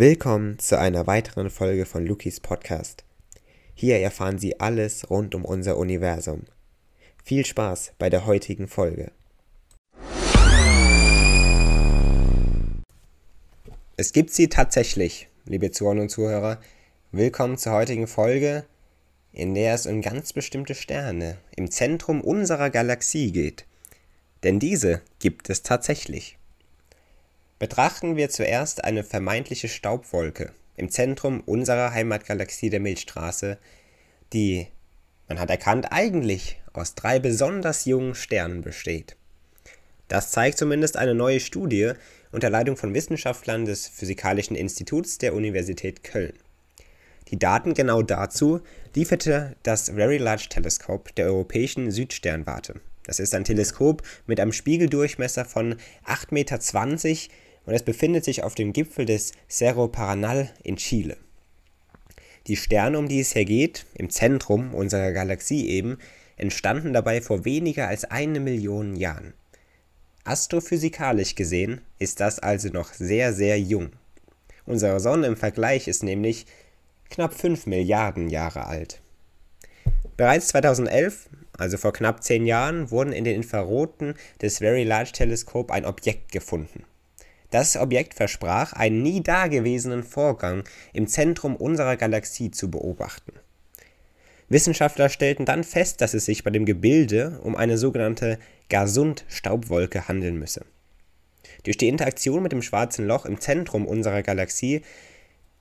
[0.00, 3.02] Willkommen zu einer weiteren Folge von Lukis Podcast.
[3.74, 6.44] Hier erfahren Sie alles rund um unser Universum.
[7.24, 9.10] Viel Spaß bei der heutigen Folge.
[13.96, 16.60] Es gibt sie tatsächlich, liebe Zuhörer und Zuhörer.
[17.10, 18.66] Willkommen zur heutigen Folge,
[19.32, 23.66] in der es um ganz bestimmte Sterne im Zentrum unserer Galaxie geht.
[24.44, 26.37] Denn diese gibt es tatsächlich.
[27.58, 33.58] Betrachten wir zuerst eine vermeintliche Staubwolke im Zentrum unserer Heimatgalaxie der Milchstraße,
[34.32, 34.68] die,
[35.28, 39.16] man hat erkannt, eigentlich aus drei besonders jungen Sternen besteht.
[40.06, 41.92] Das zeigt zumindest eine neue Studie
[42.30, 46.34] unter Leitung von Wissenschaftlern des Physikalischen Instituts der Universität Köln.
[47.28, 48.60] Die Daten genau dazu
[48.94, 52.80] lieferte das Very Large Telescope der Europäischen Südsternwarte.
[53.02, 55.74] Das ist ein Teleskop mit einem Spiegeldurchmesser von
[56.06, 56.58] 8,20 Meter
[57.68, 61.18] und es befindet sich auf dem Gipfel des Cerro Paranal in Chile.
[62.46, 65.98] Die Sterne, um die es hier geht, im Zentrum unserer Galaxie eben,
[66.38, 69.34] entstanden dabei vor weniger als eine Million Jahren.
[70.24, 73.90] Astrophysikalisch gesehen ist das also noch sehr, sehr jung.
[74.64, 76.46] Unsere Sonne im Vergleich ist nämlich
[77.10, 79.02] knapp 5 Milliarden Jahre alt.
[80.16, 81.28] Bereits 2011,
[81.58, 86.32] also vor knapp 10 Jahren, wurden in den Infraroten des Very Large Telescope ein Objekt
[86.32, 86.84] gefunden.
[87.50, 93.32] Das Objekt versprach, einen nie dagewesenen Vorgang im Zentrum unserer Galaxie zu beobachten.
[94.50, 98.38] Wissenschaftler stellten dann fest, dass es sich bei dem Gebilde um eine sogenannte
[98.68, 100.64] Gasund-Staubwolke handeln müsse.
[101.64, 104.82] Durch die Interaktion mit dem Schwarzen Loch im Zentrum unserer Galaxie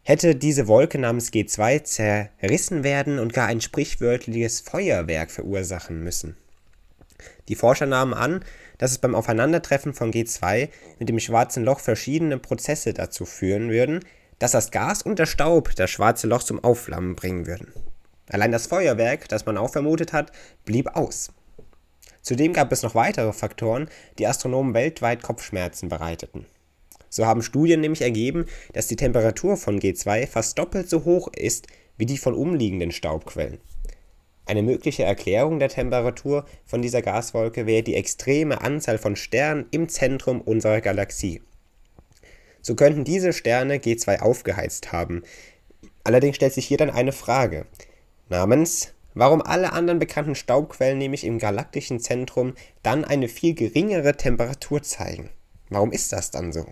[0.04, 6.38] hätte diese Wolke namens G2 zerrissen werden und gar ein sprichwörtliches Feuerwerk verursachen müssen.
[7.48, 8.44] Die Forscher nahmen an,
[8.78, 14.06] dass es beim Aufeinandertreffen von G2 mit dem Schwarzen Loch verschiedene Prozesse dazu führen würden,
[14.40, 17.74] dass das Gas und der Staub das Schwarze Loch zum Aufflammen bringen würden.
[18.30, 20.32] Allein das Feuerwerk, das man auch vermutet hat,
[20.66, 21.32] blieb aus.
[22.22, 23.90] Zudem gab es noch weitere Faktoren,
[24.20, 26.46] die Astronomen weltweit Kopfschmerzen bereiteten.
[27.10, 31.68] So haben Studien nämlich ergeben, dass die Temperatur von G2 fast doppelt so hoch ist
[31.98, 33.60] wie die von umliegenden Staubquellen.
[34.48, 39.90] Eine mögliche Erklärung der Temperatur von dieser Gaswolke wäre die extreme Anzahl von Sternen im
[39.90, 41.42] Zentrum unserer Galaxie.
[42.62, 45.24] So könnten diese Sterne G2 aufgeheizt haben.
[46.04, 47.66] Allerdings stellt sich hier dann eine Frage
[48.30, 52.54] namens warum alle anderen bekannten Staubquellen nämlich im galaktischen Zentrum
[52.84, 55.32] dann eine viel geringere Temperatur zeigen.
[55.70, 56.66] Warum ist das dann so?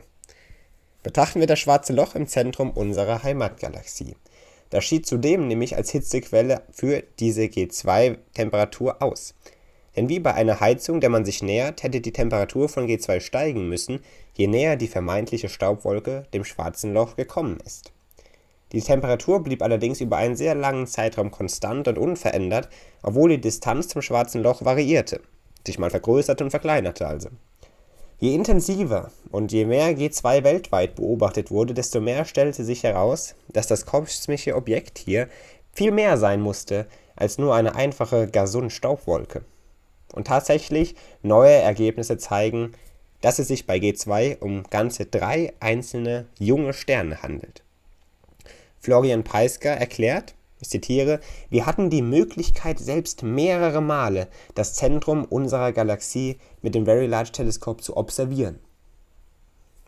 [1.01, 4.15] Betrachten wir das schwarze Loch im Zentrum unserer Heimatgalaxie.
[4.69, 9.33] Das schied zudem nämlich als Hitzequelle für diese G2-Temperatur aus.
[9.95, 13.69] Denn wie bei einer Heizung, der man sich nähert, hätte die Temperatur von G2 steigen
[13.69, 14.01] müssen,
[14.33, 17.93] je näher die vermeintliche Staubwolke dem schwarzen Loch gekommen ist.
[18.71, 22.67] Die Temperatur blieb allerdings über einen sehr langen Zeitraum konstant und unverändert,
[23.03, 25.21] obwohl die Distanz zum schwarzen Loch variierte,
[25.65, 27.29] sich mal vergrößerte und verkleinerte also.
[28.25, 33.67] Je intensiver und je mehr G2 weltweit beobachtet wurde, desto mehr stellte sich heraus, dass
[33.67, 35.29] das kosmische Objekt hier
[35.73, 39.45] viel mehr sein musste als nur eine einfache Gasun-Staubwolke.
[40.11, 42.71] Und tatsächlich, neue Ergebnisse zeigen,
[43.21, 47.61] dass es sich bei G2 um ganze drei einzelne junge Sterne handelt.
[48.79, 50.33] Florian Peisker erklärt,
[50.65, 56.85] ich zitiere, wir hatten die Möglichkeit, selbst mehrere Male das Zentrum unserer Galaxie mit dem
[56.85, 58.59] Very Large Telescope zu observieren.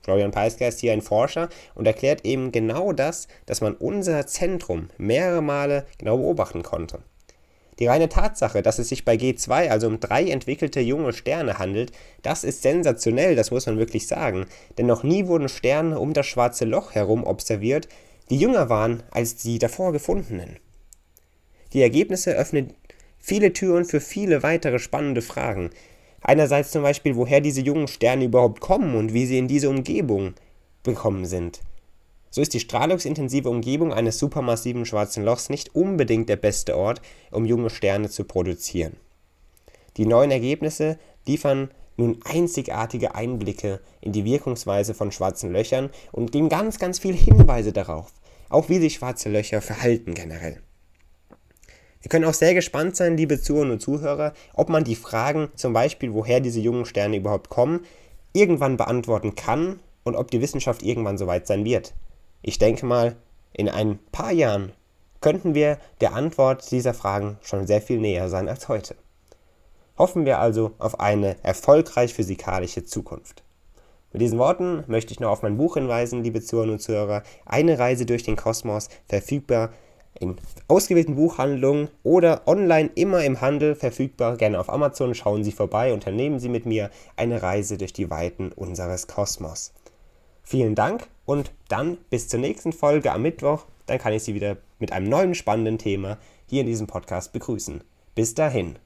[0.03, 4.89] Florian Peisker ist hier ein Forscher und erklärt eben genau das, dass man unser Zentrum
[4.97, 6.99] mehrere Male genau beobachten konnte.
[7.79, 11.91] Die reine Tatsache, dass es sich bei G2 also um drei entwickelte junge Sterne handelt,
[12.21, 14.45] das ist sensationell, das muss man wirklich sagen,
[14.77, 17.87] denn noch nie wurden Sterne um das schwarze Loch herum observiert,
[18.29, 20.57] die jünger waren als die davor gefundenen.
[21.73, 22.73] Die Ergebnisse öffnen
[23.19, 25.69] viele Türen für viele weitere spannende Fragen.
[26.21, 30.33] Einerseits zum Beispiel, woher diese jungen Sterne überhaupt kommen und wie sie in diese Umgebung
[30.83, 31.61] bekommen sind.
[32.29, 37.45] So ist die strahlungsintensive Umgebung eines supermassiven schwarzen Lochs nicht unbedingt der beste Ort, um
[37.45, 38.97] junge Sterne zu produzieren.
[39.97, 46.49] Die neuen Ergebnisse liefern nun einzigartige Einblicke in die Wirkungsweise von schwarzen Löchern und geben
[46.49, 48.13] ganz, ganz viele Hinweise darauf,
[48.49, 50.61] auch wie sich schwarze Löcher verhalten generell.
[52.07, 55.73] Wir können auch sehr gespannt sein, liebe Zuhörer und Zuhörer, ob man die Fragen, zum
[55.73, 57.81] Beispiel, woher diese jungen Sterne überhaupt kommen,
[58.31, 61.93] irgendwann beantworten kann und ob die Wissenschaft irgendwann soweit sein wird.
[62.41, 63.17] Ich denke mal,
[63.51, 64.71] in ein paar Jahren
[65.19, 68.95] könnten wir der Antwort dieser Fragen schon sehr viel näher sein als heute.
[69.97, 73.43] Hoffen wir also auf eine erfolgreich physikalische Zukunft.
[74.13, 77.23] Mit diesen Worten möchte ich noch auf mein Buch hinweisen, liebe Zuhörer und Zuhörer.
[77.45, 79.71] Eine Reise durch den Kosmos, verfügbar
[80.19, 80.35] in
[80.67, 84.37] ausgewählten Buchhandlungen oder online immer im Handel verfügbar.
[84.37, 88.51] Gerne auf Amazon schauen Sie vorbei, unternehmen Sie mit mir eine Reise durch die Weiten
[88.51, 89.73] unseres Kosmos.
[90.43, 93.65] Vielen Dank und dann bis zur nächsten Folge am Mittwoch.
[93.85, 96.17] Dann kann ich Sie wieder mit einem neuen spannenden Thema
[96.47, 97.83] hier in diesem Podcast begrüßen.
[98.15, 98.77] Bis dahin.